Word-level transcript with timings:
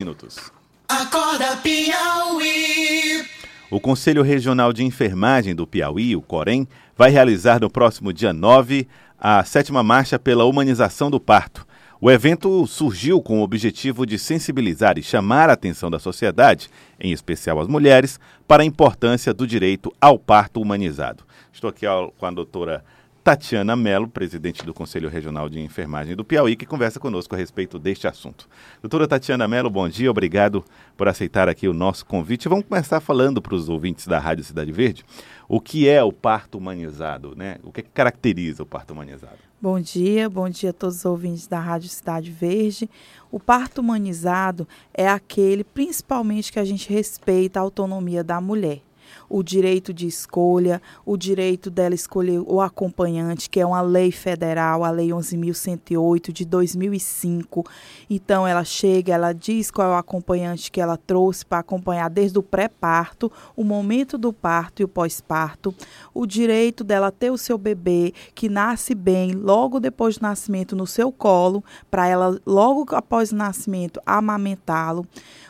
minutos. 0.00 0.52
Acorda 0.88 1.56
Piauí. 1.56 3.26
O 3.68 3.80
Conselho 3.80 4.22
Regional 4.22 4.72
de 4.72 4.84
Enfermagem 4.84 5.56
do 5.56 5.66
Piauí, 5.66 6.14
o 6.14 6.22
COREM, 6.22 6.68
vai 6.96 7.10
realizar 7.10 7.60
no 7.60 7.68
próximo 7.68 8.12
dia 8.12 8.32
9 8.32 8.86
a 9.18 9.42
sétima 9.42 9.82
marcha 9.82 10.16
pela 10.16 10.44
humanização 10.44 11.10
do 11.10 11.18
parto. 11.18 11.66
O 12.00 12.08
evento 12.12 12.64
surgiu 12.68 13.20
com 13.20 13.40
o 13.40 13.42
objetivo 13.42 14.06
de 14.06 14.20
sensibilizar 14.20 14.96
e 14.98 15.02
chamar 15.02 15.50
a 15.50 15.54
atenção 15.54 15.90
da 15.90 15.98
sociedade, 15.98 16.70
em 17.00 17.10
especial 17.10 17.58
as 17.58 17.66
mulheres, 17.66 18.20
para 18.46 18.62
a 18.62 18.66
importância 18.66 19.34
do 19.34 19.48
direito 19.48 19.92
ao 20.00 20.16
parto 20.16 20.60
humanizado. 20.60 21.24
Estou 21.52 21.70
aqui 21.70 21.86
com 22.16 22.24
a 22.24 22.30
doutora 22.30 22.84
Tatiana 23.28 23.76
Mello, 23.76 24.08
presidente 24.08 24.64
do 24.64 24.72
Conselho 24.72 25.06
Regional 25.06 25.50
de 25.50 25.60
Enfermagem 25.60 26.16
do 26.16 26.24
Piauí, 26.24 26.56
que 26.56 26.64
conversa 26.64 26.98
conosco 26.98 27.34
a 27.34 27.38
respeito 27.38 27.78
deste 27.78 28.08
assunto. 28.08 28.48
Doutora 28.80 29.06
Tatiana 29.06 29.46
Mello, 29.46 29.68
bom 29.68 29.86
dia, 29.86 30.10
obrigado 30.10 30.64
por 30.96 31.08
aceitar 31.08 31.46
aqui 31.46 31.68
o 31.68 31.74
nosso 31.74 32.06
convite. 32.06 32.48
Vamos 32.48 32.64
começar 32.64 33.00
falando 33.00 33.42
para 33.42 33.54
os 33.54 33.68
ouvintes 33.68 34.06
da 34.06 34.18
Rádio 34.18 34.44
Cidade 34.44 34.72
Verde 34.72 35.04
o 35.46 35.60
que 35.60 35.86
é 35.86 36.02
o 36.02 36.10
parto 36.10 36.56
humanizado, 36.56 37.34
né? 37.36 37.58
O 37.62 37.70
que, 37.70 37.80
é 37.80 37.82
que 37.82 37.90
caracteriza 37.90 38.62
o 38.62 38.66
parto 38.66 38.94
humanizado? 38.94 39.36
Bom 39.60 39.78
dia, 39.78 40.30
bom 40.30 40.48
dia 40.48 40.70
a 40.70 40.72
todos 40.72 40.96
os 40.96 41.04
ouvintes 41.04 41.46
da 41.46 41.60
Rádio 41.60 41.90
Cidade 41.90 42.30
Verde. 42.30 42.88
O 43.30 43.38
parto 43.38 43.82
humanizado 43.82 44.66
é 44.94 45.06
aquele, 45.06 45.64
principalmente, 45.64 46.50
que 46.50 46.58
a 46.58 46.64
gente 46.64 46.90
respeita 46.90 47.60
a 47.60 47.62
autonomia 47.62 48.24
da 48.24 48.40
mulher 48.40 48.87
o 49.28 49.42
direito 49.42 49.92
de 49.92 50.06
escolha, 50.06 50.80
o 51.04 51.16
direito 51.16 51.70
dela 51.70 51.94
escolher 51.94 52.40
o 52.40 52.60
acompanhante, 52.60 53.50
que 53.50 53.60
é 53.60 53.66
uma 53.66 53.80
lei 53.80 54.10
federal, 54.10 54.84
a 54.84 54.90
Lei 54.90 55.08
11.108 55.08 56.32
de 56.32 56.44
2005. 56.44 57.64
Então, 58.08 58.46
ela 58.46 58.64
chega, 58.64 59.14
ela 59.14 59.32
diz 59.32 59.70
qual 59.70 59.88
é 59.88 59.90
o 59.94 59.98
acompanhante 59.98 60.70
que 60.70 60.80
ela 60.80 60.96
trouxe 60.96 61.44
para 61.44 61.58
acompanhar 61.58 62.08
desde 62.08 62.38
o 62.38 62.42
pré-parto, 62.42 63.30
o 63.56 63.64
momento 63.64 64.16
do 64.16 64.32
parto 64.32 64.80
e 64.80 64.84
o 64.84 64.88
pós-parto, 64.88 65.74
o 66.14 66.26
direito 66.26 66.82
dela 66.82 67.12
ter 67.12 67.30
o 67.30 67.38
seu 67.38 67.58
bebê 67.58 68.12
que 68.34 68.48
nasce 68.48 68.94
bem 68.94 69.32
logo 69.32 69.80
depois 69.80 70.18
do 70.18 70.22
nascimento 70.22 70.74
no 70.74 70.86
seu 70.86 71.12
colo, 71.12 71.62
para 71.90 72.06
ela, 72.06 72.40
logo 72.46 72.94
após 72.94 73.32
o 73.32 73.36
nascimento, 73.36 74.00
amamentá-lo 74.06 75.06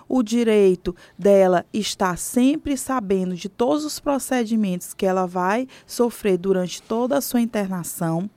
o 0.09 0.23
direito 0.23 0.97
dela 1.19 1.67
estar 1.73 2.17
sempre 2.17 2.77
sabendo 2.77 3.35
de 3.35 3.49
todos 3.69 3.85
os 3.85 4.01
procedimentos 4.01 4.95
que 4.95 5.05
ela 5.05 5.27
vai 5.27 5.69
sofrer 5.87 6.39
durante 6.39 6.81
toda 6.81 7.19
a 7.19 7.21
sua 7.21 7.43
internação 7.43 8.31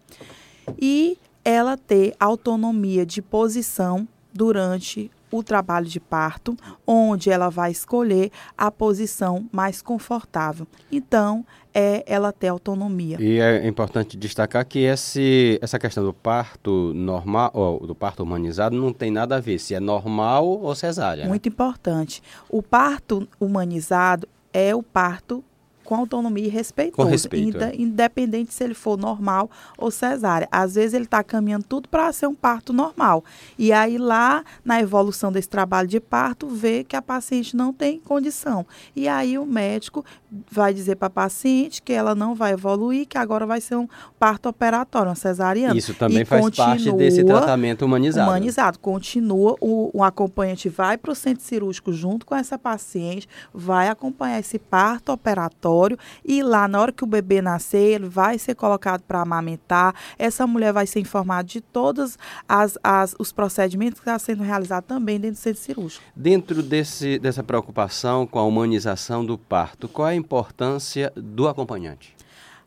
e 0.77 1.17
ela 1.45 1.77
ter 1.77 2.13
autonomia 2.19 3.05
de 3.05 3.21
posição 3.21 4.05
durante 4.33 5.09
o 5.31 5.41
trabalho 5.41 5.85
de 5.85 6.01
parto, 6.01 6.57
onde 6.85 7.29
ela 7.29 7.47
vai 7.47 7.71
escolher 7.71 8.29
a 8.57 8.69
posição 8.69 9.47
mais 9.53 9.81
confortável. 9.81 10.67
Então, 10.91 11.45
é 11.73 12.03
ela 12.05 12.33
ter 12.33 12.49
autonomia. 12.49 13.15
E 13.17 13.39
é 13.39 13.65
importante 13.65 14.17
destacar 14.17 14.65
que 14.65 14.79
esse, 14.79 15.57
essa 15.61 15.79
questão 15.79 16.03
do 16.03 16.11
parto 16.13 16.93
normal, 16.93 17.51
ou 17.53 17.87
do 17.87 17.95
parto 17.95 18.21
humanizado, 18.21 18.75
não 18.75 18.91
tem 18.91 19.09
nada 19.09 19.37
a 19.37 19.39
ver 19.39 19.59
se 19.59 19.73
é 19.73 19.79
normal 19.79 20.45
ou 20.45 20.75
cesárea. 20.75 21.23
Né? 21.23 21.29
Muito 21.29 21.45
né? 21.45 21.53
importante. 21.53 22.21
O 22.49 22.61
parto 22.61 23.25
humanizado 23.39 24.27
é 24.53 24.75
o 24.75 24.83
parto 24.83 25.43
com 25.91 25.97
autonomia 25.97 26.45
e 26.45 26.47
respeitoso. 26.47 26.95
Com 26.95 27.03
respeito, 27.03 27.61
é. 27.61 27.75
Independente 27.75 28.53
se 28.53 28.63
ele 28.63 28.73
for 28.73 28.97
normal 28.97 29.51
ou 29.77 29.91
cesárea. 29.91 30.47
Às 30.49 30.75
vezes 30.75 30.93
ele 30.93 31.03
está 31.03 31.21
caminhando 31.21 31.65
tudo 31.65 31.89
para 31.89 32.09
ser 32.13 32.27
um 32.27 32.33
parto 32.33 32.71
normal. 32.71 33.25
E 33.59 33.73
aí 33.73 33.97
lá, 33.97 34.41
na 34.63 34.79
evolução 34.79 35.33
desse 35.33 35.49
trabalho 35.49 35.89
de 35.89 35.99
parto, 35.99 36.47
vê 36.47 36.85
que 36.85 36.95
a 36.95 37.01
paciente 37.01 37.57
não 37.57 37.73
tem 37.73 37.99
condição. 37.99 38.65
E 38.95 39.05
aí 39.05 39.37
o 39.37 39.45
médico 39.45 40.05
vai 40.49 40.73
dizer 40.73 40.95
para 40.95 41.07
a 41.07 41.09
paciente 41.09 41.81
que 41.81 41.91
ela 41.91 42.15
não 42.15 42.33
vai 42.33 42.53
evoluir, 42.53 43.05
que 43.05 43.17
agora 43.17 43.45
vai 43.45 43.59
ser 43.59 43.75
um 43.75 43.87
parto 44.17 44.47
operatório, 44.47 45.09
uma 45.09 45.15
cesariana. 45.15 45.77
Isso 45.77 45.93
também 45.93 46.21
e 46.21 46.25
faz 46.25 46.49
parte 46.51 46.89
desse 46.93 47.21
tratamento 47.25 47.83
humanizado. 47.83 48.29
Humanizado. 48.29 48.79
Continua, 48.79 49.57
o, 49.59 49.91
o 49.93 50.01
acompanhante 50.05 50.69
vai 50.69 50.97
para 50.97 51.11
o 51.11 51.15
centro 51.15 51.43
cirúrgico 51.43 51.91
junto 51.91 52.25
com 52.25 52.33
essa 52.33 52.57
paciente, 52.57 53.27
vai 53.53 53.89
acompanhar 53.89 54.39
esse 54.39 54.57
parto 54.57 55.11
operatório 55.11 55.80
e 56.23 56.43
lá, 56.43 56.67
na 56.67 56.79
hora 56.79 56.91
que 56.91 57.03
o 57.03 57.07
bebê 57.07 57.41
nascer, 57.41 57.95
ele 57.95 58.09
vai 58.09 58.37
ser 58.37 58.55
colocado 58.55 59.01
para 59.03 59.21
amamentar. 59.21 59.93
Essa 60.17 60.45
mulher 60.45 60.73
vai 60.73 60.87
ser 60.87 60.99
informada 60.99 61.43
de 61.43 61.61
todos 61.61 62.17
as, 62.47 62.77
as, 62.83 63.15
os 63.17 63.31
procedimentos 63.31 63.99
que 63.99 64.09
estão 64.09 64.19
sendo 64.19 64.43
realizados 64.43 64.87
também 64.87 65.19
dentro 65.19 65.37
do 65.37 65.43
centro 65.43 65.61
cirúrgico. 65.61 66.03
Dentro 66.15 66.61
desse, 66.61 67.19
dessa 67.19 67.43
preocupação 67.43 68.27
com 68.27 68.39
a 68.39 68.43
humanização 68.43 69.25
do 69.25 69.37
parto, 69.37 69.87
qual 69.87 70.07
é 70.07 70.11
a 70.11 70.15
importância 70.15 71.11
do 71.15 71.47
acompanhante? 71.47 72.15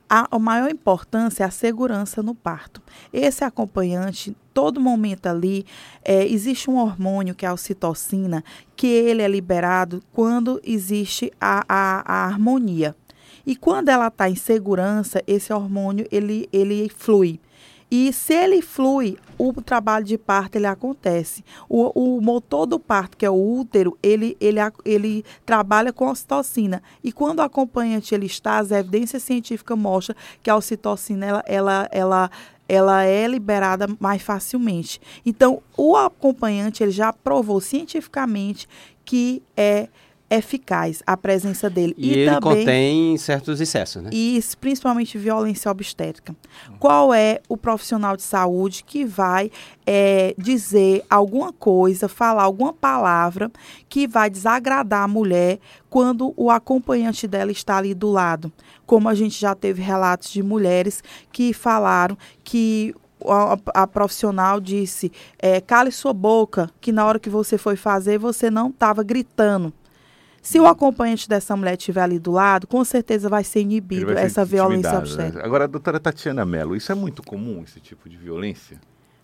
a, 0.09 0.29
a 0.31 0.39
maior 0.39 0.71
importância 0.71 1.43
é 1.45 1.47
a 1.47 1.51
segurança 1.51 2.23
no 2.23 2.35
parto. 2.35 2.83
Esse 3.13 3.45
acompanhante, 3.45 4.37
todo 4.53 4.81
momento 4.81 5.27
ali, 5.27 5.67
é, 6.05 6.25
existe 6.27 6.71
um 6.71 6.77
hormônio 6.77 7.35
que 7.35 7.45
é 7.45 7.49
a 7.49 7.53
ocitocina, 7.53 8.45
que 8.77 8.87
ele 8.87 9.23
é 9.23 9.29
liberado 9.29 10.03
quando 10.13 10.61
existe 10.63 11.33
a, 11.41 11.65
a, 11.69 12.03
a 12.07 12.27
harmonia. 12.27 12.95
E 13.47 13.55
quando 13.55 13.89
ela 13.89 14.09
está 14.09 14.29
em 14.29 14.37
segurança, 14.37 15.23
esse 15.27 15.53
hormônio 15.53 16.07
ele, 16.11 16.49
ele 16.53 16.89
flui. 16.89 17.41
E 17.91 18.13
se 18.13 18.35
ele 18.35 18.61
flui, 18.61 19.17
o 19.39 19.53
trabalho 19.63 20.05
de 20.05 20.19
parto 20.19 20.57
ele 20.57 20.67
acontece. 20.67 21.45
O, 21.69 22.17
o 22.17 22.21
motor 22.21 22.67
do 22.67 22.81
parto, 22.81 23.17
que 23.17 23.25
é 23.25 23.31
o 23.31 23.59
útero, 23.61 23.97
ele, 24.03 24.37
ele, 24.41 24.59
ele 24.85 25.25
trabalha 25.47 25.93
com 25.93 26.11
ocitocina. 26.11 26.83
E 27.05 27.13
quando 27.13 27.39
o 27.39 27.43
acompanhante 27.43 28.15
ele 28.15 28.27
está, 28.27 28.59
as 28.59 28.71
evidências 28.71 29.23
científicas 29.23 29.79
mostram 29.79 30.17
que 30.43 30.51
a 30.51 30.57
ocitocina 30.57 31.27
ela, 31.27 31.45
ela, 31.47 31.89
ela 31.93 32.31
ela 32.67 33.05
é 33.05 33.27
liberada 33.27 33.87
mais 34.01 34.23
facilmente. 34.23 35.01
Então, 35.25 35.63
o 35.77 35.97
acompanhante 35.97 36.83
ele 36.83 36.93
já 36.93 37.13
provou 37.13 37.61
cientificamente 37.61 38.67
que 39.05 39.43
é 39.55 39.89
eficaz 40.35 41.03
a 41.07 41.17
presença 41.17 41.69
dele. 41.71 41.95
E, 41.97 42.09
e 42.09 42.19
ele 42.19 42.31
também, 42.31 42.59
contém 42.59 43.17
certos 43.17 43.61
excessos, 43.61 44.03
né? 44.03 44.11
Isso, 44.13 44.57
principalmente 44.59 45.17
violência 45.19 45.71
obstétrica. 45.71 46.35
Qual 46.79 47.13
é 47.13 47.41
o 47.49 47.57
profissional 47.57 48.17
de 48.17 48.23
saúde 48.23 48.85
que 48.85 49.05
vai 49.05 49.51
é, 49.87 50.35
dizer 50.39 51.05
alguma 51.09 51.53
coisa, 51.53 52.09
falar 52.09 52.43
alguma 52.43 52.73
palavra 52.73 53.51
que 53.89 54.07
vai 54.07 54.29
desagradar 54.29 55.03
a 55.03 55.09
mulher 55.09 55.59
quando 55.89 56.35
o 56.37 56.51
acompanhante 56.51 57.27
dela 57.27 57.53
está 57.53 57.79
ali 57.79 57.95
do 57.95 58.11
lado? 58.11 58.53
Como 58.87 59.09
a 59.09 59.15
gente 59.15 59.41
já 59.41 59.55
teve 59.55 59.83
relatos 59.83 60.31
de 60.31 60.43
mulheres 60.43 61.03
que 61.33 61.53
falaram 61.53 62.19
que 62.43 62.95
a, 63.27 63.83
a, 63.83 63.87
profissional 63.87 64.61
disse: 64.61 65.11
é, 65.39 65.61
cale 65.61 65.91
sua 65.91 66.13
boca, 66.13 66.71
que 66.81 66.93
na 66.93 67.07
hora 67.07 67.19
que 67.19 67.31
você 67.31 67.57
foi 67.57 67.77
fazer, 67.77 68.19
você 68.19 68.51
não 68.51 68.69
estava 68.69 69.03
gritando. 69.03 69.73
Se 70.45 70.61
o 70.61 70.67
acompanhante 70.67 71.27
dessa 71.27 71.57
mulher 71.57 71.77
estiver 71.79 72.03
ali 72.03 72.19
do 72.19 72.31
lado, 72.31 72.67
com 72.67 72.85
certeza 72.85 73.31
vai 73.31 73.43
ser 73.43 73.63
inibido 73.63 74.07
vai 74.07 74.17
ser 74.17 74.23
essa 74.27 74.45
violência 74.45 74.93
né? 74.93 74.99
obstétrica. 74.99 75.39
Né? 75.39 75.45
Agora, 75.45 75.67
doutora 75.67 75.99
Tatiana 75.99 76.45
Mello, 76.45 76.77
isso 76.77 76.93
é 76.93 76.95
muito 76.95 77.23
comum, 77.23 77.63
esse 77.65 77.81
tipo 77.81 78.11
de 78.11 78.17
violência? 78.19 78.79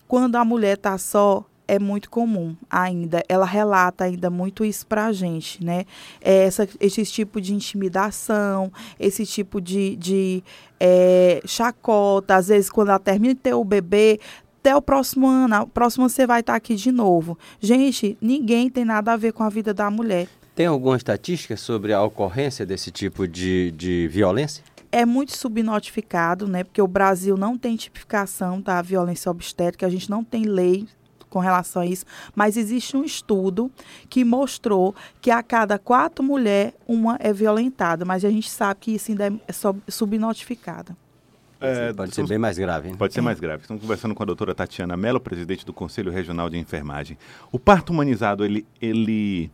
Quando 0.09 0.37
a 0.37 0.45
mulher 0.47 0.79
está 0.79 0.97
só, 0.97 1.45
é 1.69 1.79
muito 1.79 2.09
comum 2.09 2.57
ainda. 2.71 3.23
Ela 3.29 3.45
relata 3.45 4.05
ainda 4.05 4.31
muito 4.31 4.65
isso 4.65 4.87
para 4.87 5.07
a 5.07 5.13
gente, 5.13 5.63
né? 5.63 5.85
É 6.23 6.47
essa, 6.47 6.67
esse 6.81 7.05
tipo 7.05 7.39
de 7.39 7.55
intimidação, 7.55 8.73
esse 8.99 9.27
tipo 9.27 9.61
de, 9.61 9.97
de 9.97 10.43
é, 10.81 11.43
chacota. 11.45 12.37
Às 12.37 12.49
vezes, 12.49 12.71
quando 12.71 12.89
ela 12.89 12.99
termina 12.99 13.35
de 13.35 13.41
ter 13.41 13.53
o 13.53 13.63
bebê, 13.63 14.19
até 14.59 14.75
o 14.75 14.81
próximo 14.81 15.29
ano, 15.29 15.63
o 15.63 15.67
próximo 15.67 16.05
ano 16.05 16.11
você 16.11 16.27
vai 16.27 16.41
estar 16.41 16.55
aqui 16.55 16.75
de 16.75 16.91
novo. 16.91 17.39
Gente, 17.61 18.17
ninguém 18.23 18.71
tem 18.71 18.87
nada 18.87 19.13
a 19.13 19.17
ver 19.17 19.33
com 19.33 19.45
a 19.45 19.51
vida 19.51 19.75
da 19.75 19.91
mulher. 19.91 20.27
Tem 20.61 20.67
alguma 20.67 20.95
estatística 20.95 21.57
sobre 21.57 21.95
a 21.95 22.03
ocorrência 22.03 22.67
desse 22.67 22.91
tipo 22.91 23.27
de, 23.27 23.71
de 23.71 24.07
violência? 24.09 24.63
é 24.93 25.07
muito 25.07 25.35
subnotificado, 25.35 26.47
né? 26.47 26.65
Porque 26.65 26.83
o 26.83 26.87
Brasil 26.87 27.35
não 27.35 27.57
tem 27.57 27.77
tipificação 27.77 28.61
da 28.61 28.83
violência 28.83 29.31
obstétrica, 29.31 29.87
a 29.87 29.89
gente 29.89 30.11
não 30.11 30.23
tem 30.23 30.43
lei 30.43 30.87
com 31.31 31.39
relação 31.39 31.81
a 31.81 31.87
isso, 31.87 32.05
mas 32.35 32.59
existe 32.59 32.95
um 32.95 33.03
estudo 33.03 33.71
que 34.11 34.23
mostrou 34.23 34.95
que 35.23 35.31
a 35.31 35.43
cada 35.43 35.79
quatro 35.79 36.23
mulheres, 36.23 36.75
uma 36.87 37.17
é 37.21 37.33
violentada, 37.33 38.05
mas 38.05 38.23
a 38.23 38.29
gente 38.29 38.51
sabe 38.51 38.81
que 38.81 38.91
isso 38.97 39.11
ainda 39.11 39.29
é 39.29 39.53
subnotificado. 39.89 40.95
É, 41.59 41.91
pode 41.95 42.15
ser 42.15 42.27
bem 42.27 42.37
mais 42.37 42.59
grave. 42.59 42.91
Hein? 42.91 42.97
Pode 42.97 43.15
ser 43.15 43.23
mais 43.23 43.41
grave. 43.41 43.63
Estamos 43.63 43.81
conversando 43.81 44.15
com 44.15 44.23
a 44.23 44.27
doutora 44.27 44.55
Tatiana 44.55 44.95
Mello, 44.95 45.21
presidente 45.21 45.65
do 45.65 45.73
Conselho 45.73 46.13
Regional 46.13 46.51
de 46.51 46.59
Enfermagem. 46.59 47.17
O 47.51 47.59
parto 47.59 47.95
humanizado, 47.95 48.45
ele, 48.45 48.67
ele 48.79 49.51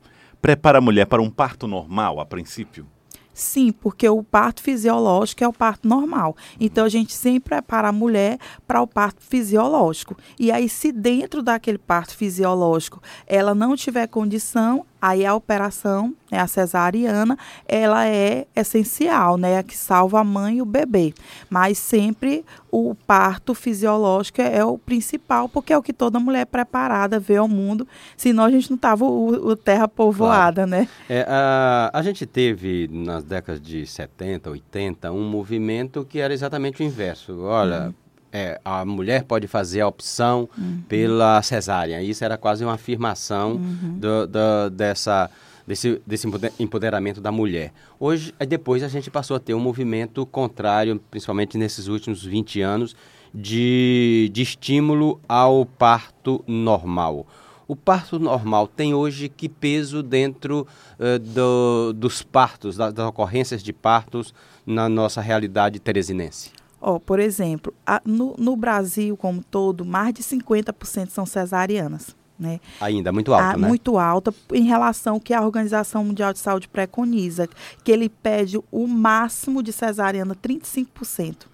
prepara 0.47 0.79
a 0.79 0.81
mulher 0.81 1.07
para 1.07 1.21
um 1.21 1.29
parto 1.29 1.67
normal, 1.67 2.21
a 2.21 2.25
princípio? 2.25 2.87
Sim, 3.35 3.73
porque 3.73 4.09
o 4.09 4.23
parto 4.23 4.63
fisiológico 4.63 5.43
é 5.43 5.49
o 5.49 5.53
parto 5.53 5.89
normal. 5.89 6.37
Então 6.61 6.85
a 6.85 6.89
gente 6.89 7.13
sempre 7.15 7.57
prepara 7.57 7.89
a 7.89 7.93
mulher 7.93 8.39
para 8.65 8.81
o 8.81 8.87
parto 8.87 9.21
fisiológico. 9.25 10.17
E 10.39 10.53
aí, 10.53 10.69
se 10.69 10.93
dentro 10.93 11.43
daquele 11.43 11.79
parto 11.79 12.17
fisiológico 12.17 13.03
ela 13.27 13.57
não 13.57 13.75
tiver 13.75 14.07
condição, 14.07 14.87
aí 15.07 15.25
a 15.25 15.35
operação, 15.35 16.13
né, 16.31 16.41
a 16.41 16.47
cesariana, 16.49 17.39
ela 17.69 18.07
é 18.07 18.47
essencial, 18.57 19.37
né, 19.37 19.59
a 19.59 19.63
que 19.63 19.77
salva 19.77 20.21
a 20.21 20.25
mãe 20.25 20.57
e 20.57 20.63
o 20.63 20.65
bebê. 20.65 21.15
Mas 21.49 21.79
sempre 21.79 22.45
o 22.71 22.95
parto 23.07 23.55
fisiológico 23.55 24.43
é 24.43 24.65
o 24.65 24.77
principal, 24.77 25.49
porque 25.49 25.73
é 25.73 25.79
o 25.79 25.83
que 25.83 25.93
toda 25.93 26.19
mulher 26.19 26.47
preparada 26.47 27.21
vê 27.21 27.37
ao 27.37 27.47
mundo, 27.47 27.87
senão 28.17 28.45
a 28.45 28.51
gente 28.51 28.69
não 28.69 28.77
tava 28.77 29.05
o, 29.05 29.29
o 29.29 29.57
terra 29.57 29.87
povoada, 29.87 30.67
claro. 30.67 30.71
né? 30.71 30.89
É, 31.09 31.25
a, 31.29 31.91
a 31.93 32.03
gente 32.03 32.27
teve 32.27 32.89
nas 32.91 33.23
décadas 33.23 33.61
de 33.61 33.87
70, 33.87 34.51
80, 34.51 35.13
um 35.13 35.29
movimento 35.29 36.05
que 36.05 36.19
era 36.19 36.35
exatamente 36.35 36.83
o 36.83 36.85
inverso. 36.85 37.41
Olha, 37.43 37.87
uhum. 37.87 37.95
É, 38.33 38.61
a 38.65 38.85
mulher 38.85 39.25
pode 39.25 39.47
fazer 39.47 39.81
a 39.81 39.89
opção 39.89 40.49
uhum. 40.57 40.83
pela 40.89 41.41
cesárea. 41.43 42.03
Isso 42.03 42.25
era 42.25 42.37
quase 42.37 42.65
uma 42.65 42.75
afirmação 42.75 43.53
uhum. 43.53 43.99
do, 43.99 44.27
do, 44.27 44.71
dessa, 44.71 45.31
desse, 45.67 46.01
desse 46.07 46.27
empoderamento 46.59 47.21
da 47.21 47.33
mulher. 47.33 47.73
Hoje, 47.99 48.35
depois 48.49 48.83
a 48.83 48.89
gente 48.89 49.11
passou 49.11 49.37
a 49.37 49.41
ter 49.41 49.55
um 49.55 49.61
movimento 49.61 50.25
contrário, 50.27 51.01
principalmente 51.11 51.57
nesses 51.59 51.89
últimos 51.89 52.25
20 52.25 52.61
anos, 52.61 52.97
de, 53.35 54.31
de 54.33 54.43
estímulo 54.43 55.21
ao 55.29 55.67
parto 55.67 56.43
normal. 56.47 57.27
O 57.69 57.75
parto 57.75 58.19
normal 58.19 58.69
tem 58.69 58.95
hoje 58.95 59.29
que 59.29 59.49
peso 59.49 60.03
dentro 60.03 60.67
uh, 60.99 61.19
do, 61.19 61.93
dos 61.93 62.23
partos, 62.23 62.77
das, 62.77 62.95
das, 62.95 63.07
ocorrências 63.09 63.63
de 63.63 63.73
partos 63.73 64.33
na 64.65 64.89
nossa 64.89 65.21
realidade 65.21 65.81
teresinense? 65.81 66.53
Oh, 66.89 67.01
por 67.01 67.19
exemplo, 67.19 67.75
a, 67.85 68.01
no, 68.05 68.37
no, 68.39 68.55
Brasil 68.55 69.17
como 69.17 69.43
todo, 69.43 69.85
mais 69.85 70.15
de 70.15 70.23
50% 70.23 71.09
são 71.09 71.27
cesarianas. 71.27 72.15
Né? 72.39 72.61
Ainda 72.81 73.11
muito 73.11 73.35
alta, 73.35 73.45
ah, 73.45 73.57
né? 73.57 73.67
Muito 73.67 73.99
alta 73.99 74.33
em 74.53 74.63
relação 74.63 75.15
ao 75.15 75.21
que 75.21 75.35
a 75.35 75.43
Organização 75.43 76.05
Mundial 76.05 76.33
de 76.33 76.39
Saúde 76.39 76.69
preconiza, 76.69 77.49
que 77.83 77.91
ele 77.91 78.09
pede 78.09 78.61
o 78.71 78.87
máximo 78.87 79.65
de 79.65 79.73
cesariana 79.73 80.37
35%. 80.37 81.47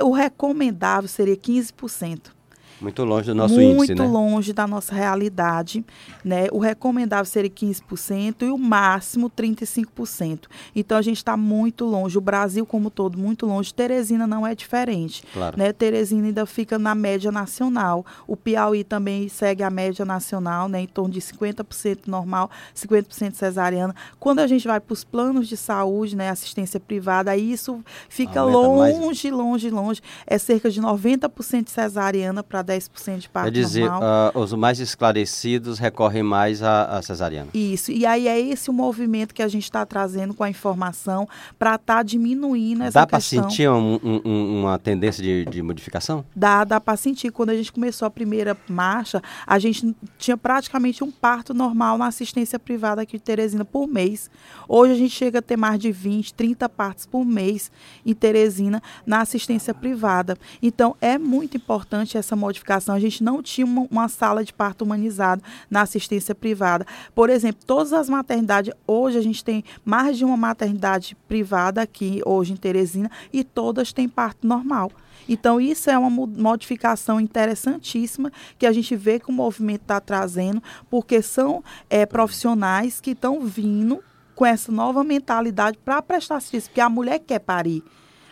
O 0.00 0.12
recomendável 0.12 1.08
seria 1.08 1.36
15%. 1.36 2.35
Muito 2.80 3.04
longe 3.04 3.26
do 3.28 3.34
nosso 3.34 3.54
muito 3.54 3.82
índice, 3.82 3.94
né? 3.94 4.02
Muito 4.02 4.12
longe 4.12 4.52
da 4.52 4.66
nossa 4.66 4.94
realidade, 4.94 5.84
né? 6.24 6.46
O 6.52 6.58
recomendável 6.58 7.24
seria 7.24 7.50
15% 7.50 8.42
e 8.42 8.50
o 8.50 8.58
máximo 8.58 9.30
35%. 9.30 10.40
Então 10.74 10.98
a 10.98 11.02
gente 11.02 11.16
está 11.16 11.36
muito 11.36 11.86
longe, 11.86 12.18
o 12.18 12.20
Brasil 12.20 12.66
como 12.66 12.90
todo 12.90 13.18
muito 13.18 13.46
longe. 13.46 13.72
Teresina 13.72 14.26
não 14.26 14.46
é 14.46 14.54
diferente, 14.54 15.24
claro. 15.32 15.58
né? 15.58 15.72
Teresina 15.72 16.26
ainda 16.26 16.44
fica 16.44 16.78
na 16.78 16.94
média 16.94 17.32
nacional. 17.32 18.04
O 18.26 18.36
Piauí 18.36 18.84
também 18.84 19.28
segue 19.28 19.62
a 19.62 19.70
média 19.70 20.04
nacional, 20.04 20.68
né? 20.68 20.80
Em 20.80 20.86
torno 20.86 21.12
de 21.12 21.20
50% 21.20 22.00
normal, 22.06 22.50
50% 22.74 23.34
cesariana. 23.34 23.94
Quando 24.20 24.40
a 24.40 24.46
gente 24.46 24.66
vai 24.66 24.80
para 24.80 24.92
os 24.92 25.02
planos 25.02 25.48
de 25.48 25.56
saúde, 25.56 26.14
né, 26.14 26.28
assistência 26.28 26.78
privada, 26.78 27.30
aí 27.30 27.52
isso 27.52 27.82
fica 28.08 28.40
Aumenta 28.40 28.58
longe, 28.58 29.30
mais... 29.30 29.32
longe, 29.32 29.70
longe. 29.70 30.02
É 30.26 30.36
cerca 30.36 30.70
de 30.70 30.80
90% 30.80 31.64
de 31.64 31.70
cesariana 31.70 32.42
para 32.42 32.65
10% 32.66 33.18
de 33.18 33.28
parto 33.28 33.46
Quer 33.46 33.52
dizer, 33.52 33.88
normal. 33.88 34.32
Uh, 34.34 34.40
os 34.40 34.52
mais 34.52 34.80
esclarecidos 34.80 35.78
recorrem 35.78 36.22
mais 36.22 36.62
à, 36.62 36.84
à 36.98 37.02
cesariana. 37.02 37.48
Isso. 37.54 37.92
E 37.92 38.04
aí 38.04 38.26
é 38.28 38.38
esse 38.38 38.68
o 38.68 38.72
movimento 38.72 39.34
que 39.34 39.42
a 39.42 39.48
gente 39.48 39.64
está 39.64 39.86
trazendo 39.86 40.34
com 40.34 40.42
a 40.42 40.50
informação 40.50 41.28
para 41.58 41.76
estar 41.76 41.96
tá 41.96 42.02
diminuindo 42.02 42.82
essa 42.82 43.00
dá 43.00 43.06
questão. 43.06 43.38
Dá 43.38 43.42
para 43.42 43.50
sentir 43.50 43.70
um, 43.70 44.00
um, 44.02 44.60
uma 44.60 44.78
tendência 44.78 45.22
de, 45.22 45.44
de, 45.44 45.62
modificação? 45.62 46.24
Dá, 46.34 46.64
dá 46.64 46.80
para 46.80 46.96
sentir. 46.96 47.30
Quando 47.30 47.50
a 47.50 47.56
gente 47.56 47.72
começou 47.72 48.06
a 48.06 48.10
primeira 48.10 48.56
marcha, 48.68 49.22
a 49.46 49.58
gente 49.58 49.94
tinha 50.18 50.36
praticamente 50.36 51.04
um 51.04 51.10
parto 51.10 51.54
normal 51.54 51.96
na 51.96 52.06
assistência 52.06 52.58
privada 52.58 53.02
aqui 53.02 53.16
de 53.16 53.22
Teresina 53.22 53.64
por 53.64 53.86
mês. 53.86 54.30
Hoje 54.68 54.92
a 54.92 54.96
gente 54.96 55.14
chega 55.14 55.38
a 55.38 55.42
ter 55.42 55.56
mais 55.56 55.78
de 55.78 55.92
20, 55.92 56.34
30 56.34 56.68
partos 56.68 57.06
por 57.06 57.24
mês 57.24 57.70
em 58.04 58.14
Teresina 58.14 58.82
na 59.06 59.20
assistência 59.20 59.72
privada. 59.72 60.36
Então 60.62 60.96
é 61.00 61.18
muito 61.18 61.56
importante 61.56 62.18
essa 62.18 62.34
modificação 62.34 62.55
modificação, 62.56 62.94
a 62.94 63.00
gente 63.00 63.22
não 63.22 63.42
tinha 63.42 63.66
uma, 63.66 63.86
uma, 63.90 64.08
sala 64.08 64.44
de 64.44 64.52
parto 64.52 64.82
humanizado 64.82 65.42
na 65.70 65.82
assistência 65.82 66.34
privada. 66.34 66.86
Por 67.14 67.28
exemplo, 67.28 67.62
todas 67.66 67.92
as 67.92 68.08
maternidades, 68.08 68.72
hoje 68.86 69.18
a 69.18 69.22
gente 69.22 69.44
tem 69.44 69.62
mais 69.84 70.16
de 70.16 70.24
uma 70.24 70.36
maternidade 70.36 71.16
privada 71.28 71.82
aqui, 71.82 72.22
hoje 72.24 72.52
em 72.52 72.56
Teresina, 72.56 73.10
e 73.32 73.44
todas 73.44 73.92
têm 73.92 74.08
parto 74.08 74.46
normal. 74.46 74.90
Então, 75.28 75.60
isso 75.60 75.90
é 75.90 75.98
uma 75.98 76.10
modificação 76.10 77.20
interessantíssima 77.20 78.32
que 78.58 78.66
a 78.66 78.72
gente 78.72 78.94
vê 78.94 79.18
que 79.18 79.28
o 79.28 79.32
movimento 79.32 79.82
está 79.82 80.00
trazendo, 80.00 80.62
porque 80.88 81.20
são 81.20 81.64
é, 81.90 82.06
profissionais 82.06 83.00
que 83.00 83.10
estão 83.10 83.40
vindo 83.40 84.02
com 84.36 84.46
essa 84.46 84.70
nova 84.70 85.02
mentalidade 85.02 85.78
para 85.84 86.00
prestar 86.00 86.40
serviço, 86.40 86.68
porque 86.68 86.80
a 86.80 86.88
mulher 86.88 87.18
quer 87.18 87.40
parir. 87.40 87.82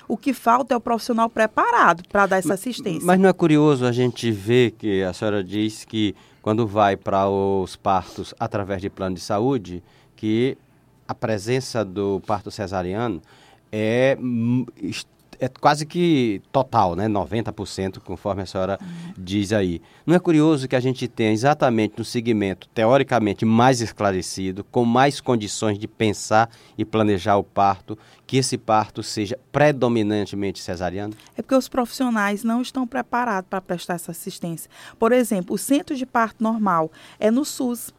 O 0.06 0.16
que 0.16 0.32
falta 0.32 0.74
é 0.74 0.76
o 0.76 0.80
profissional 0.80 1.28
preparado 1.30 2.02
para 2.08 2.26
dar 2.26 2.36
essa 2.38 2.54
assistência. 2.54 3.06
Mas 3.06 3.18
não 3.18 3.28
é 3.28 3.32
curioso 3.32 3.86
a 3.86 3.92
gente 3.92 4.30
ver 4.30 4.72
que 4.72 5.02
a 5.02 5.12
senhora 5.12 5.42
diz 5.42 5.84
que 5.84 6.14
quando 6.42 6.66
vai 6.66 6.96
para 6.96 7.28
os 7.28 7.74
partos 7.74 8.34
através 8.38 8.82
de 8.82 8.90
plano 8.90 9.14
de 9.14 9.20
saúde, 9.20 9.82
que 10.14 10.58
a 11.08 11.14
presença 11.14 11.84
do 11.84 12.20
parto 12.26 12.50
cesariano 12.50 13.22
é 13.72 14.16
é 15.40 15.48
quase 15.48 15.86
que 15.86 16.42
total, 16.52 16.94
né? 16.94 17.08
90%, 17.08 18.00
conforme 18.00 18.42
a 18.42 18.46
senhora 18.46 18.78
diz 19.16 19.52
aí. 19.52 19.81
Não 20.06 20.14
é 20.14 20.19
curioso 20.19 20.69
que 20.69 20.76
a 20.76 20.81
gente 20.81 21.08
tenha 21.08 21.32
exatamente 21.32 21.94
no 21.96 22.04
segmento 22.04 22.69
teoricamente 22.69 23.44
mais 23.44 23.81
esclarecido, 23.81 24.64
com 24.64 24.84
mais 24.84 25.20
condições 25.20 25.78
de 25.78 25.88
pensar 25.88 26.50
e 26.76 26.84
planejar 26.84 27.36
o 27.36 27.44
parto, 27.44 27.98
que 28.26 28.36
esse 28.36 28.56
parto 28.56 29.02
seja 29.02 29.38
predominantemente 29.52 30.60
cesariano? 30.60 31.14
É 31.36 31.42
porque 31.42 31.54
os 31.54 31.69
profissionais 31.69 32.42
não 32.42 32.62
estão 32.62 32.86
preparados 32.86 33.48
para 33.48 33.60
prestar 33.60 33.94
essa 33.94 34.10
assistência. 34.10 34.70
Por 34.98 35.12
exemplo, 35.12 35.54
o 35.54 35.58
centro 35.58 35.94
de 35.94 36.06
parto 36.06 36.42
normal 36.42 36.90
é 37.19 37.31
no 37.31 37.44
SUS. 37.44 37.92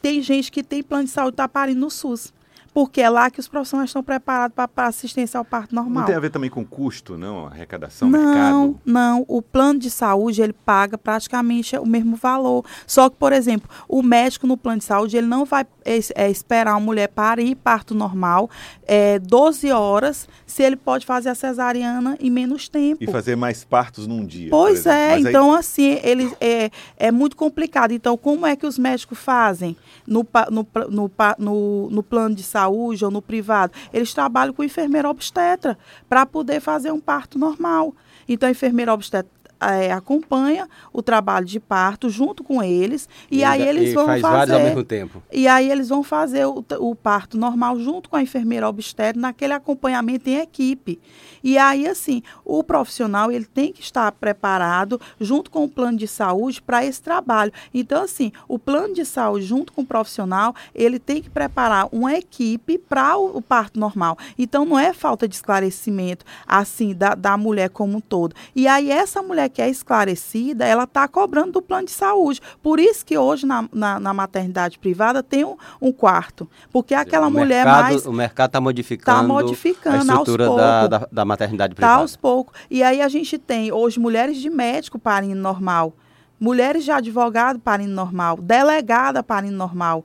Tem 0.00 0.20
gente 0.20 0.50
que 0.50 0.62
tem 0.62 0.82
plano 0.82 1.04
de 1.04 1.10
saúde 1.10 1.34
está 1.34 1.48
parindo 1.48 1.80
no 1.80 1.90
SUS 1.90 2.32
porque 2.72 3.00
é 3.00 3.10
lá 3.10 3.30
que 3.30 3.38
os 3.38 3.48
profissionais 3.48 3.90
estão 3.90 4.02
preparados 4.02 4.54
para 4.74 4.86
assistência 4.86 5.36
ao 5.36 5.44
parto 5.44 5.74
normal. 5.74 6.00
Não 6.00 6.06
tem 6.06 6.14
a 6.14 6.20
ver 6.20 6.30
também 6.30 6.48
com 6.48 6.64
custo, 6.64 7.18
não? 7.18 7.46
Arrecadação, 7.46 8.08
não, 8.08 8.18
mercado? 8.18 8.80
Não, 8.84 9.24
o 9.28 9.42
plano 9.42 9.78
de 9.78 9.90
saúde, 9.90 10.40
ele 10.40 10.52
paga 10.52 10.96
praticamente 10.96 11.76
o 11.76 11.86
mesmo 11.86 12.16
valor. 12.16 12.64
Só 12.86 13.10
que, 13.10 13.16
por 13.16 13.32
exemplo, 13.32 13.68
o 13.86 14.02
médico 14.02 14.46
no 14.46 14.56
plano 14.56 14.78
de 14.78 14.84
saúde, 14.84 15.16
ele 15.16 15.26
não 15.26 15.44
vai 15.44 15.66
é, 15.84 16.30
esperar 16.30 16.72
uma 16.72 16.80
mulher 16.80 17.08
para 17.08 17.42
ir 17.42 17.54
parto 17.56 17.94
normal 17.94 18.48
é, 18.86 19.18
12 19.18 19.70
horas, 19.70 20.28
se 20.46 20.62
ele 20.62 20.76
pode 20.76 21.04
fazer 21.04 21.28
a 21.28 21.34
cesariana 21.34 22.16
em 22.20 22.30
menos 22.30 22.68
tempo. 22.68 23.02
E 23.02 23.06
fazer 23.06 23.36
mais 23.36 23.64
partos 23.64 24.06
num 24.06 24.24
dia. 24.24 24.50
Pois 24.50 24.86
é, 24.86 25.18
então 25.18 25.52
aí... 25.52 25.58
assim, 25.58 26.00
ele, 26.02 26.32
é, 26.40 26.70
é 26.96 27.10
muito 27.10 27.36
complicado. 27.36 27.92
Então, 27.92 28.16
como 28.16 28.46
é 28.46 28.56
que 28.56 28.66
os 28.66 28.78
médicos 28.78 29.18
fazem 29.18 29.76
no, 30.06 30.26
no, 30.50 30.66
no, 30.90 31.10
no, 31.38 31.90
no 31.90 32.02
plano 32.02 32.34
de 32.34 32.42
saúde? 32.42 32.61
Saúde 32.62 33.04
ou 33.04 33.10
no 33.10 33.20
privado, 33.20 33.72
eles 33.92 34.14
trabalham 34.14 34.54
com 34.54 34.62
enfermeira 34.62 35.08
obstetra 35.08 35.78
para 36.08 36.24
poder 36.24 36.60
fazer 36.60 36.92
um 36.92 37.00
parto 37.00 37.38
normal. 37.38 37.94
Então, 38.28 38.48
a 38.48 38.52
enfermeira 38.52 38.92
obstetra 38.92 39.30
é, 39.62 39.92
acompanha 39.92 40.68
o 40.92 41.02
trabalho 41.02 41.46
de 41.46 41.60
parto 41.60 42.10
junto 42.10 42.42
com 42.42 42.62
eles 42.62 43.08
e, 43.30 43.38
e 43.38 43.44
aí 43.44 43.62
eles 43.62 43.94
vão 43.94 44.06
faz 44.06 44.20
fazer 44.20 44.36
vários 44.36 44.56
ao 44.56 44.62
mesmo 44.62 44.84
tempo. 44.84 45.22
e 45.32 45.46
aí 45.46 45.70
eles 45.70 45.88
vão 45.88 46.02
fazer 46.02 46.46
o, 46.46 46.64
o 46.80 46.94
parto 46.94 47.38
normal 47.38 47.78
junto 47.78 48.10
com 48.10 48.16
a 48.16 48.22
enfermeira 48.22 48.68
obstetra 48.68 49.20
naquele 49.20 49.52
acompanhamento 49.52 50.28
em 50.28 50.36
equipe. 50.36 51.00
E 51.44 51.58
aí 51.58 51.86
assim 51.86 52.22
o 52.44 52.62
profissional 52.64 53.30
ele 53.30 53.44
tem 53.44 53.72
que 53.72 53.82
estar 53.82 54.10
preparado 54.12 55.00
junto 55.20 55.50
com 55.50 55.64
o 55.64 55.68
plano 55.68 55.98
de 55.98 56.08
saúde 56.08 56.60
para 56.60 56.84
esse 56.84 57.00
trabalho. 57.00 57.52
Então 57.72 58.02
assim 58.02 58.32
o 58.48 58.58
plano 58.58 58.94
de 58.94 59.04
saúde 59.04 59.46
junto 59.46 59.72
com 59.72 59.82
o 59.82 59.86
profissional 59.86 60.54
ele 60.74 60.98
tem 60.98 61.22
que 61.22 61.30
preparar 61.30 61.88
uma 61.92 62.14
equipe 62.14 62.78
para 62.78 63.16
o, 63.16 63.38
o, 63.38 63.42
parto 63.42 63.78
normal. 63.78 64.18
Então 64.38 64.64
não 64.64 64.78
é 64.78 64.92
falta 64.92 65.28
de 65.28 65.34
esclarecimento 65.34 66.24
assim 66.46 66.94
da, 66.94 67.14
da 67.14 67.36
mulher 67.36 67.70
como 67.70 67.98
um 67.98 68.00
todo. 68.00 68.34
E 68.54 68.66
aí 68.66 68.90
essa 68.90 69.22
mulher 69.22 69.51
que 69.52 69.62
é 69.62 69.68
esclarecida, 69.68 70.66
ela 70.66 70.84
está 70.84 71.06
cobrando 71.06 71.52
do 71.52 71.62
plano 71.62 71.86
de 71.86 71.92
saúde. 71.92 72.40
Por 72.62 72.80
isso 72.80 73.04
que 73.04 73.16
hoje 73.16 73.46
na, 73.46 73.68
na, 73.72 74.00
na 74.00 74.14
maternidade 74.14 74.78
privada 74.78 75.22
tem 75.22 75.44
um, 75.44 75.56
um, 75.80 75.92
quarto. 75.92 76.48
Porque 76.72 76.94
aquela 76.94 77.28
o 77.28 77.30
mulher 77.30 77.64
mercado, 77.64 77.82
mais. 77.82 78.06
O 78.06 78.12
mercado 78.12 78.48
está 78.48 78.60
modificando, 78.60 79.20
tá 79.20 79.22
modificando 79.22 79.96
a 79.96 79.98
estrutura 79.98 80.48
da, 80.48 80.86
da, 80.86 81.08
da, 81.12 81.24
maternidade 81.24 81.74
privada. 81.74 81.94
Está 81.94 82.02
aos 82.02 82.16
poucos. 82.16 82.58
E 82.70 82.82
aí 82.82 83.00
a 83.00 83.08
gente 83.08 83.38
tem 83.38 83.70
hoje 83.70 84.00
mulheres 84.00 84.38
de 84.38 84.48
médico 84.48 84.98
parindo 84.98 85.40
normal, 85.40 85.92
mulheres 86.40 86.84
de 86.84 86.90
advogado 86.90 87.58
parindo 87.58 87.92
normal, 87.94 88.38
delegada 88.38 89.22
parindo 89.22 89.56
normal. 89.56 90.04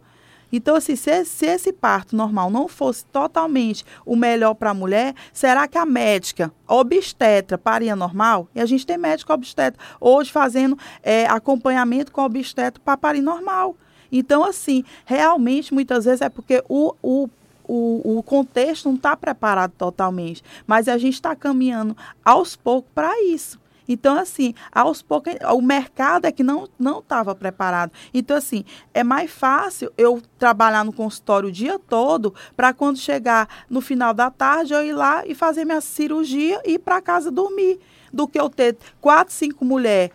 Então, 0.51 0.75
assim, 0.75 0.95
se, 0.95 1.25
se 1.25 1.45
esse 1.45 1.73
parto 1.73 2.15
normal 2.15 2.49
não 2.49 2.67
fosse 2.67 3.05
totalmente 3.05 3.85
o 4.05 4.15
melhor 4.15 4.53
para 4.53 4.71
a 4.71 4.73
mulher, 4.73 5.13
será 5.33 5.67
que 5.67 5.77
a 5.77 5.85
médica 5.85 6.51
obstetra 6.67 7.57
paria 7.57 7.95
normal? 7.95 8.47
E 8.55 8.61
a 8.61 8.65
gente 8.65 8.85
tem 8.85 8.97
médico 8.97 9.33
obstetra 9.33 9.79
hoje 9.99 10.31
fazendo 10.31 10.77
é, 11.03 11.25
acompanhamento 11.25 12.11
com 12.11 12.21
obstetra 12.21 12.81
para 12.83 12.97
parir 12.97 13.21
normal. 13.21 13.75
Então, 14.11 14.43
assim, 14.43 14.83
realmente, 15.05 15.73
muitas 15.73 16.05
vezes 16.05 16.21
é 16.21 16.29
porque 16.29 16.63
o, 16.69 16.93
o 17.01 17.29
o, 17.69 18.19
o, 18.19 18.23
contexto 18.23 18.87
não 18.87 18.95
está 18.95 19.13
preparado 19.17 19.73
totalmente, 19.77 20.41
mas 20.65 20.87
a 20.87 20.97
gente 20.97 21.15
está 21.15 21.35
caminhando 21.35 21.97
aos 22.23 22.55
poucos 22.55 22.89
para 22.95 23.21
isso. 23.23 23.59
Então, 23.87 24.17
assim, 24.17 24.53
aos 24.71 25.01
poucos, 25.01 25.33
o 25.53 25.61
mercado 25.61 26.25
é 26.25 26.31
que 26.31 26.43
não 26.43 26.67
estava 26.99 27.33
preparado. 27.33 27.91
Então, 28.13 28.35
assim, 28.35 28.65
é 28.93 29.03
mais 29.03 29.31
fácil 29.31 29.91
eu 29.97 30.21
trabalhar 30.37 30.83
no 30.83 30.93
consultório 30.93 31.49
o 31.49 31.51
dia 31.51 31.79
todo 31.79 32.33
para 32.55 32.73
quando 32.73 32.97
chegar 32.97 33.47
no 33.69 33.81
final 33.81 34.13
da 34.13 34.29
tarde 34.29 34.73
eu 34.73 34.83
ir 34.83 34.93
lá 34.93 35.25
e 35.25 35.33
fazer 35.33 35.65
minha 35.65 35.81
cirurgia 35.81 36.61
e 36.65 36.73
ir 36.73 36.79
para 36.79 37.01
casa 37.01 37.31
dormir. 37.31 37.79
Do 38.11 38.25
que 38.25 38.39
eu 38.39 38.49
ter 38.49 38.77
quatro, 39.01 39.33
cinco 39.33 39.65
mulheres 39.65 40.11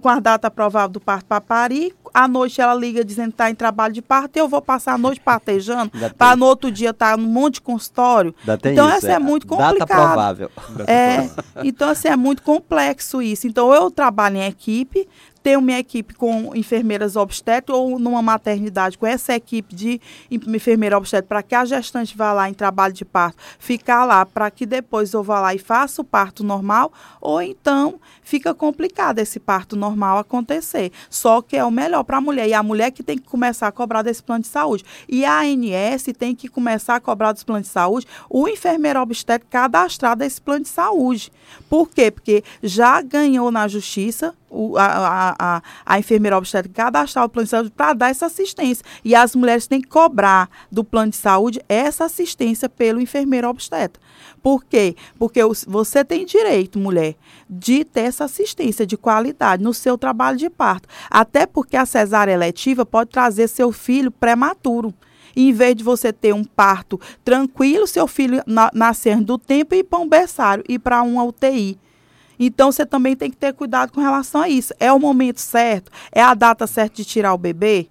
com 0.00 0.08
a 0.08 0.18
data 0.18 0.50
provável 0.50 0.88
do 0.88 1.00
parto 1.00 1.26
para 1.26 1.40
parir. 1.40 1.94
À 2.12 2.26
noite 2.26 2.60
ela 2.60 2.74
liga 2.74 3.04
dizendo 3.04 3.28
que 3.28 3.34
está 3.34 3.50
em 3.50 3.54
trabalho 3.54 3.94
de 3.94 4.02
parto 4.02 4.36
e 4.36 4.40
eu 4.40 4.48
vou 4.48 4.60
passar 4.60 4.94
a 4.94 4.98
noite 4.98 5.20
partejando 5.20 5.92
para 6.16 6.36
no 6.36 6.46
outro 6.46 6.70
dia 6.70 6.90
estar 6.90 7.12
tá 7.12 7.16
num 7.16 7.28
monte 7.28 7.54
de 7.54 7.60
consultório. 7.60 8.34
Então, 8.42 8.88
isso, 8.88 8.96
essa 8.96 9.12
é, 9.12 9.14
é 9.14 9.18
muito 9.18 9.46
complicado. 9.46 9.78
Data 9.78 9.94
provável. 9.94 10.50
É, 10.86 11.28
então, 11.62 11.90
assim, 11.90 12.08
é 12.08 12.16
muito 12.16 12.42
complexo 12.42 13.22
isso. 13.22 13.46
Então, 13.46 13.72
eu 13.72 13.90
trabalho 13.90 14.36
em 14.36 14.46
equipe, 14.46 15.08
tenho 15.48 15.62
minha 15.62 15.78
equipe 15.78 16.12
com 16.12 16.54
enfermeiras 16.54 17.16
obstetras 17.16 17.74
ou 17.74 17.98
numa 17.98 18.20
maternidade 18.20 18.98
com 18.98 19.06
essa 19.06 19.34
equipe 19.34 19.74
de 19.74 19.98
enfermeira 20.30 20.98
obstetra 20.98 21.26
para 21.26 21.42
que 21.42 21.54
a 21.54 21.64
gestante 21.64 22.14
vá 22.14 22.34
lá 22.34 22.50
em 22.50 22.52
trabalho 22.52 22.92
de 22.92 23.02
parto, 23.02 23.38
ficar 23.58 24.04
lá 24.04 24.26
para 24.26 24.50
que 24.50 24.66
depois 24.66 25.14
eu 25.14 25.22
vá 25.22 25.40
lá 25.40 25.54
e 25.54 25.58
faça 25.58 26.02
o 26.02 26.04
parto 26.04 26.44
normal, 26.44 26.92
ou 27.18 27.40
então 27.40 27.98
fica 28.22 28.52
complicado 28.52 29.20
esse 29.20 29.40
parto 29.40 29.74
normal 29.74 30.18
acontecer. 30.18 30.92
Só 31.08 31.40
que 31.40 31.56
é 31.56 31.64
o 31.64 31.70
melhor 31.70 32.04
para 32.04 32.18
a 32.18 32.20
mulher 32.20 32.46
e 32.46 32.52
a 32.52 32.62
mulher 32.62 32.90
que 32.90 33.02
tem 33.02 33.16
que 33.16 33.26
começar 33.26 33.68
a 33.68 33.72
cobrar 33.72 34.02
desse 34.02 34.22
plano 34.22 34.42
de 34.42 34.48
saúde. 34.48 34.84
E 35.08 35.24
a 35.24 35.40
ANS 35.40 36.04
tem 36.18 36.34
que 36.34 36.48
começar 36.48 36.96
a 36.96 37.00
cobrar 37.00 37.32
dos 37.32 37.42
planos 37.42 37.68
de 37.68 37.72
saúde 37.72 38.06
o 38.28 38.46
enfermeiro 38.46 39.00
obstetra 39.00 39.48
cadastrado 39.48 40.18
desse 40.18 40.42
plano 40.42 40.64
de 40.64 40.68
saúde. 40.68 41.32
Por 41.70 41.88
quê? 41.88 42.10
Porque 42.10 42.44
já 42.62 43.00
ganhou 43.00 43.50
na 43.50 43.66
justiça 43.66 44.34
o, 44.50 44.76
a, 44.76 45.34
a, 45.38 45.62
a, 45.84 45.98
enfermeira 45.98 46.36
obstétrica 46.36 46.84
cadastrar 46.84 47.24
o 47.24 47.28
plano 47.28 47.44
de 47.44 47.50
saúde 47.50 47.70
para 47.70 47.92
dar 47.92 48.10
essa 48.10 48.26
assistência. 48.26 48.84
E 49.04 49.14
as 49.14 49.34
mulheres 49.34 49.66
têm 49.66 49.80
que 49.80 49.88
cobrar 49.88 50.48
do 50.70 50.82
plano 50.84 51.10
de 51.10 51.16
saúde 51.16 51.60
essa 51.68 52.04
assistência 52.04 52.68
pelo 52.68 53.00
enfermeiro 53.00 53.48
obstetra. 53.48 54.00
Por 54.42 54.64
quê? 54.64 54.96
Porque 55.18 55.40
você 55.66 56.04
tem 56.04 56.24
direito, 56.24 56.78
mulher, 56.78 57.16
de 57.48 57.84
ter 57.84 58.02
essa 58.02 58.24
assistência 58.24 58.86
de 58.86 58.96
qualidade 58.96 59.62
no 59.62 59.74
seu 59.74 59.98
trabalho 59.98 60.38
de 60.38 60.48
parto. 60.48 60.88
Até 61.10 61.46
porque 61.46 61.76
a 61.76 61.86
cesárea 61.86 62.32
eletiva 62.32 62.86
pode 62.86 63.10
trazer 63.10 63.48
seu 63.48 63.72
filho 63.72 64.10
prematuro. 64.10 64.94
em 65.36 65.52
vez 65.52 65.76
de 65.76 65.84
você 65.84 66.12
ter 66.12 66.34
um 66.34 66.42
parto 66.42 66.98
tranquilo, 67.24 67.86
seu 67.86 68.08
filho 68.08 68.42
na, 68.44 68.70
nascer 68.74 69.20
do 69.20 69.38
tempo 69.38 69.72
e 69.72 69.78
ir 69.78 69.84
para 69.84 69.98
um 70.00 70.08
berçário, 70.08 70.64
ir 70.68 70.80
para 70.80 71.00
uma 71.02 71.22
UTI. 71.22 71.78
Então 72.38 72.70
você 72.70 72.86
também 72.86 73.16
tem 73.16 73.30
que 73.30 73.36
ter 73.36 73.52
cuidado 73.52 73.92
com 73.92 74.00
relação 74.00 74.42
a 74.42 74.48
isso. 74.48 74.72
É 74.78 74.92
o 74.92 74.98
momento 74.98 75.40
certo? 75.40 75.90
É 76.12 76.22
a 76.22 76.34
data 76.34 76.66
certa 76.66 76.96
de 76.96 77.04
tirar 77.04 77.34
o 77.34 77.38
bebê? 77.38 77.88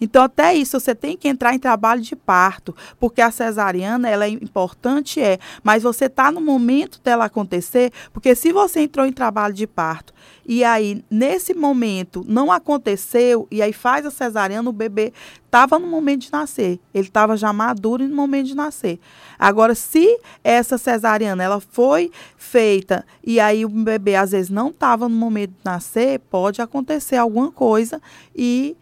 Então, 0.00 0.22
até 0.22 0.54
isso, 0.54 0.78
você 0.78 0.94
tem 0.94 1.16
que 1.16 1.28
entrar 1.28 1.54
em 1.54 1.58
trabalho 1.58 2.00
de 2.00 2.14
parto, 2.14 2.74
porque 2.98 3.20
a 3.20 3.30
cesariana, 3.30 4.08
ela 4.08 4.26
é 4.26 4.28
importante, 4.28 5.20
é, 5.20 5.38
mas 5.62 5.82
você 5.82 6.06
está 6.06 6.30
no 6.30 6.40
momento 6.40 7.00
dela 7.02 7.24
acontecer, 7.24 7.92
porque 8.12 8.34
se 8.34 8.52
você 8.52 8.80
entrou 8.80 9.06
em 9.06 9.12
trabalho 9.12 9.54
de 9.54 9.66
parto 9.66 10.12
e 10.46 10.64
aí, 10.64 11.04
nesse 11.10 11.52
momento, 11.52 12.24
não 12.26 12.50
aconteceu, 12.50 13.46
e 13.50 13.60
aí 13.60 13.70
faz 13.70 14.06
a 14.06 14.10
cesariana, 14.10 14.70
o 14.70 14.72
bebê 14.72 15.12
estava 15.44 15.78
no 15.78 15.86
momento 15.86 16.22
de 16.22 16.32
nascer. 16.32 16.80
Ele 16.94 17.06
estava 17.06 17.36
já 17.36 17.52
maduro 17.52 18.08
no 18.08 18.16
momento 18.16 18.46
de 18.46 18.54
nascer. 18.54 18.98
Agora, 19.38 19.74
se 19.74 20.18
essa 20.42 20.78
cesariana 20.78 21.44
ela 21.44 21.60
foi 21.60 22.10
feita 22.38 23.04
e 23.22 23.38
aí 23.38 23.64
o 23.66 23.68
bebê 23.68 24.14
às 24.14 24.30
vezes 24.30 24.48
não 24.48 24.68
estava 24.68 25.06
no 25.06 25.16
momento 25.16 25.50
de 25.50 25.64
nascer, 25.64 26.18
pode 26.30 26.62
acontecer 26.62 27.16
alguma 27.16 27.52
coisa 27.52 28.00
e 28.34 28.74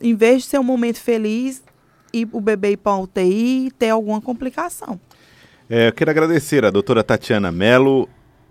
em 0.00 0.14
vez 0.14 0.42
de 0.42 0.48
ser 0.48 0.58
um 0.58 0.64
momento 0.64 0.98
feliz, 0.98 1.62
ir 2.12 2.28
o 2.32 2.40
bebê 2.40 2.72
ir 2.72 2.76
para 2.76 2.92
a 2.92 2.98
UTI 2.98 3.66
e 3.66 3.70
ter 3.70 3.90
alguma 3.90 4.20
complicação. 4.20 5.00
É, 5.68 5.88
eu 5.88 5.92
quero 5.92 6.10
agradecer 6.10 6.64
a 6.64 6.70
doutora 6.70 7.02
Tatiana 7.02 7.50
Mello, 7.50 8.08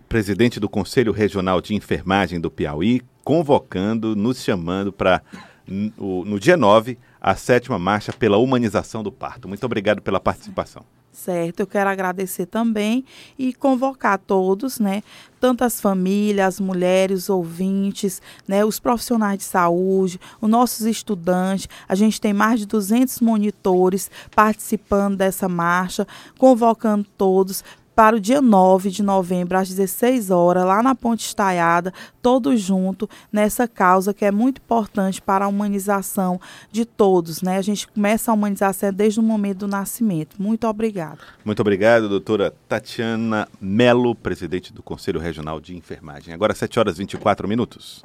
presidente 0.09 0.59
do 0.59 0.69
Conselho 0.69 1.11
Regional 1.11 1.61
de 1.61 1.73
Enfermagem 1.73 2.39
do 2.39 2.51
Piauí, 2.51 3.01
convocando, 3.23 4.15
nos 4.15 4.43
chamando 4.43 4.91
para, 4.91 5.21
no 5.67 6.39
dia 6.39 6.57
9, 6.57 6.97
a 7.19 7.35
sétima 7.35 7.79
marcha 7.79 8.13
pela 8.13 8.37
humanização 8.37 9.01
do 9.01 9.11
parto. 9.11 9.47
Muito 9.47 9.65
obrigado 9.65 10.01
pela 10.01 10.19
participação. 10.19 10.83
Certo, 11.15 11.61
eu 11.61 11.65
quero 11.65 11.89
agradecer 11.89 12.45
também 12.45 13.05
e 13.39 13.53
convocar 13.53 14.19
todos, 14.19 14.79
né, 14.79 15.01
tanto 15.39 15.63
as 15.63 15.79
famílias, 15.79 16.45
as 16.55 16.59
mulheres, 16.59 17.29
ouvintes, 17.29 18.21
né, 18.45 18.65
os 18.65 18.81
profissionais 18.81 19.37
de 19.37 19.45
saúde, 19.45 20.19
os 20.41 20.49
nossos 20.49 20.85
estudantes. 20.85 21.69
A 21.87 21.95
gente 21.95 22.19
tem 22.19 22.33
mais 22.33 22.59
de 22.59 22.65
200 22.65 23.21
monitores 23.21 24.11
participando 24.35 25.15
dessa 25.15 25.47
marcha, 25.47 26.05
convocando 26.37 27.07
todos 27.17 27.63
para 27.95 28.15
o 28.15 28.19
dia 28.19 28.41
9 28.41 28.89
de 28.91 29.01
novembro, 29.01 29.57
às 29.57 29.69
16 29.69 30.29
horas, 30.29 30.65
lá 30.65 30.83
na 30.83 30.93
Ponte 30.93 31.25
Estaiada, 31.25 31.93
todos 32.21 32.59
juntos, 32.59 33.07
nessa 33.31 33.67
causa 33.67 34.13
que 34.13 34.25
é 34.25 34.31
muito 34.31 34.59
importante 34.59 35.21
para 35.21 35.45
a 35.45 35.47
humanização 35.47 36.39
de 36.71 36.83
todos. 36.83 37.41
Né? 37.41 37.57
A 37.57 37.61
gente 37.61 37.87
começa 37.87 38.31
a 38.31 38.33
humanização 38.33 38.91
desde 38.91 39.19
o 39.19 39.23
momento 39.23 39.59
do 39.59 39.67
nascimento. 39.67 40.35
Muito 40.37 40.67
obrigada. 40.67 41.19
Muito 41.45 41.61
obrigado, 41.61 42.09
doutora 42.09 42.53
Tatiana 42.67 43.47
Melo, 43.61 44.13
presidente 44.13 44.73
do 44.73 44.83
Conselho 44.83 45.19
Regional 45.19 45.61
de 45.61 45.75
Enfermagem. 45.75 46.33
Agora, 46.33 46.53
7 46.53 46.79
horas 46.79 46.95
e 46.95 46.99
24 46.99 47.47
minutos. 47.47 48.03